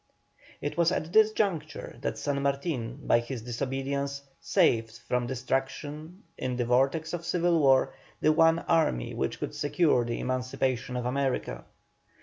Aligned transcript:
It 0.61 0.77
was 0.77 0.91
at 0.91 1.13
this 1.13 1.31
juncture 1.31 1.95
that 2.01 2.17
San 2.17 2.41
Martin 2.41 3.05
by 3.05 3.19
his 3.19 3.43
disobedience 3.43 4.23
saved 4.39 4.97
from 5.07 5.27
destruction 5.27 6.23
in 6.39 6.55
the 6.57 6.65
vortex 6.65 7.13
of 7.13 7.23
civil 7.23 7.59
war 7.59 7.93
the 8.19 8.31
one 8.31 8.57
army 8.57 9.13
which 9.13 9.39
could 9.39 9.53
secure 9.53 10.03
the 10.03 10.19
emancipation 10.19 10.95
of 10.95 11.05
America. 11.05 11.65